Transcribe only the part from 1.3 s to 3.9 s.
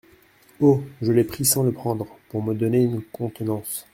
sans le prendre… pour me donner une contenance!